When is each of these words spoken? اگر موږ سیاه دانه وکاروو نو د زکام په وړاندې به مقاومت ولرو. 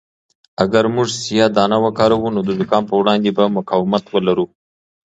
اگر 0.63 0.83
موږ 0.95 1.07
سیاه 1.23 1.49
دانه 1.55 1.77
وکاروو 1.85 2.33
نو 2.35 2.39
د 2.47 2.49
زکام 2.59 2.83
په 2.87 2.95
وړاندې 3.01 3.29
به 3.37 3.45
مقاومت 3.57 4.03
ولرو. 4.09 4.45